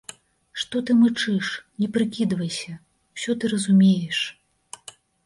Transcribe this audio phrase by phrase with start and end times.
[0.61, 1.51] Што ты мычыш,
[1.83, 2.73] не прыкідвайся,
[3.17, 4.19] усё ты разумееш.